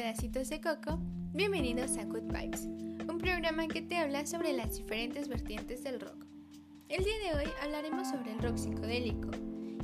pedacitos 0.00 0.48
de 0.48 0.62
coco, 0.62 0.98
bienvenidos 1.34 1.98
a 1.98 2.06
Good 2.06 2.32
Vibes, 2.32 2.62
un 3.06 3.18
programa 3.18 3.68
que 3.68 3.82
te 3.82 3.98
habla 3.98 4.24
sobre 4.24 4.54
las 4.54 4.78
diferentes 4.78 5.28
vertientes 5.28 5.84
del 5.84 6.00
rock. 6.00 6.24
El 6.88 7.04
día 7.04 7.18
de 7.22 7.38
hoy 7.38 7.52
hablaremos 7.62 8.08
sobre 8.08 8.32
el 8.32 8.38
rock 8.38 8.56
psicodélico. 8.56 9.28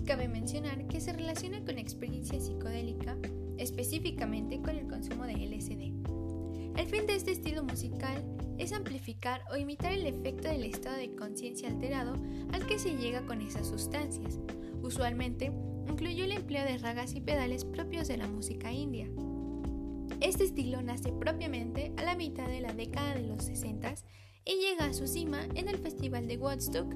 Cabe 0.06 0.27
mencionar 0.27 0.87
que 0.87 1.02
se 1.02 1.12
relaciona 1.12 1.62
con 1.66 1.77
experiencia 1.77 2.41
psicodélica, 2.41 3.18
específicamente 3.59 4.59
con 4.62 4.70
el 4.70 4.88
consumo 4.88 5.27
de 5.27 5.34
LSD. 5.34 6.80
El 6.80 6.87
fin 6.87 7.06
de 7.06 7.14
este 7.14 7.33
estilo 7.33 7.62
musical 7.62 8.24
es 8.56 8.73
amplificar 8.73 9.42
o 9.52 9.59
imitar 9.59 9.92
el 9.92 10.06
efecto 10.06 10.48
del 10.48 10.64
estado 10.64 10.96
de 10.96 11.14
conciencia 11.14 11.69
alterado 11.69 12.14
al 12.55 12.66
que 12.66 12.78
se 12.78 12.96
llega 12.96 13.27
con 13.27 13.42
esas 13.42 13.66
sustancias. 13.66 14.38
Usualmente 14.80 15.52
incluyó 15.87 16.24
el 16.24 16.33
empleo 16.33 16.64
de 16.64 16.78
ragas 16.78 17.14
y 17.14 17.20
pedales 17.20 17.66
propios 17.66 18.09
de 18.09 18.16
la 18.16 18.28
música 18.28 18.73
india. 18.73 19.10
Este 20.20 20.45
estilo 20.45 20.80
nace 20.80 21.12
propiamente 21.12 21.93
a 21.98 22.02
la 22.02 22.15
mitad 22.15 22.47
de 22.48 22.61
la 22.61 22.73
década 22.73 23.15
de 23.15 23.23
los 23.23 23.45
60 23.45 23.95
y 24.45 24.55
llega 24.55 24.87
a 24.87 24.95
su 24.95 25.07
cima 25.07 25.45
en 25.55 25.69
el 25.69 25.79
Festival 25.79 26.27
de 26.27 26.38
Woodstock 26.38 26.87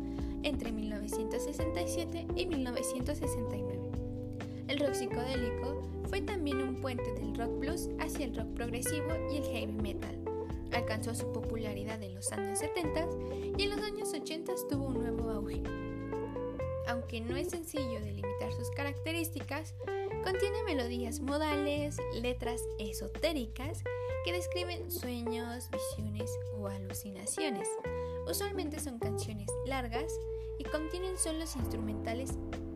entre 0.42 0.72
1967 0.72 2.26
y 2.34 2.46
1969. 2.46 3.80
El 4.68 4.78
rock 4.78 4.94
psicodélico 4.94 5.82
fue 6.08 6.22
también 6.22 6.62
un 6.62 6.80
puente 6.80 7.12
del 7.14 7.34
rock 7.34 7.58
blues 7.58 7.90
hacia 7.98 8.24
el 8.24 8.36
rock 8.36 8.54
progresivo 8.54 9.08
y 9.30 9.36
el 9.36 9.44
heavy 9.44 9.72
metal. 9.72 10.18
Alcanzó 10.72 11.14
su 11.14 11.30
popularidad 11.32 12.02
en 12.02 12.14
los 12.14 12.32
años 12.32 12.58
70 12.58 13.06
y 13.58 13.62
en 13.64 13.70
los 13.70 13.80
años 13.80 14.14
80 14.14 14.52
tuvo 14.70 14.86
un 14.86 14.94
nuevo 14.94 15.28
auge 15.30 15.62
aunque 16.90 17.20
no 17.20 17.36
es 17.36 17.50
sencillo 17.50 18.00
delimitar 18.00 18.52
sus 18.52 18.68
características, 18.70 19.74
contiene 20.30 20.62
melodías 20.62 21.18
modales, 21.18 21.96
letras 22.14 22.62
esotéricas 22.78 23.82
que 24.24 24.32
describen 24.32 24.88
sueños, 24.88 25.68
visiones 25.72 26.30
o 26.56 26.68
alucinaciones. 26.68 27.68
Usualmente 28.28 28.78
son 28.78 29.00
canciones 29.00 29.48
largas 29.66 30.12
y 30.60 30.62
contienen 30.64 31.18
solos 31.18 31.56
instrumentales 31.56 32.30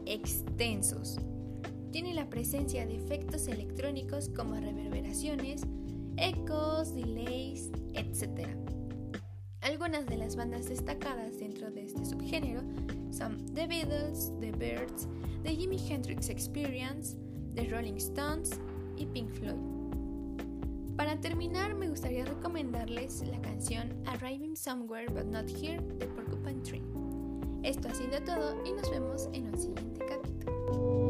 extensos. 0.04 1.16
Tiene 1.92 2.12
la 2.12 2.28
presencia 2.28 2.86
de 2.86 2.96
efectos 2.96 3.46
electrónicos 3.46 4.30
como 4.30 4.56
reverberaciones, 4.56 5.62
ecos, 6.16 6.92
delays, 6.92 7.70
etc. 7.92 8.48
Algunas 9.60 10.06
de 10.06 10.16
las 10.16 10.34
bandas 10.34 10.68
destacadas 10.68 11.38
dentro 11.38 11.70
de 11.70 11.84
este 11.84 12.04
subgénero 12.04 12.62
son 13.12 13.46
The 13.54 13.68
Beatles, 13.68 14.32
The 14.40 14.50
Birds, 14.50 15.06
The 15.44 15.54
Jimi 15.54 15.78
Hendrix 15.88 16.30
Experience, 16.30 17.16
The 17.54 17.68
Rolling 17.68 17.96
Stones 17.96 18.50
y 18.96 19.06
Pink 19.06 19.30
Floyd. 19.30 19.56
Para 20.96 21.20
terminar, 21.20 21.74
me 21.74 21.88
gustaría 21.88 22.24
recomendarles 22.24 23.22
la 23.26 23.40
canción 23.40 23.92
Arriving 24.06 24.56
Somewhere 24.56 25.08
But 25.08 25.24
Not 25.24 25.48
Here 25.48 25.80
de 25.98 26.06
Porcupine 26.06 26.60
Tree. 26.62 26.82
Esto 27.62 27.88
ha 27.88 27.94
sido 27.94 28.20
todo 28.24 28.62
y 28.64 28.72
nos 28.72 28.90
vemos 28.90 29.28
en 29.32 29.48
un 29.48 29.58
siguiente 29.58 30.04
capítulo. 30.06 31.03